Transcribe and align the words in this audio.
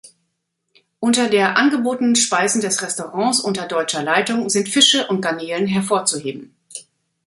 Unter 0.99 1.29
der 1.29 1.57
angebotenen 1.59 2.15
Speisen 2.15 2.59
des 2.59 2.81
Restaurants 2.81 3.39
unter 3.39 3.67
deutscher 3.67 4.01
Leitung 4.01 4.49
sind 4.49 4.67
Fische 4.67 5.05
und 5.05 5.21
Garnelen 5.21 5.67
hervorzuheben. 5.67 6.55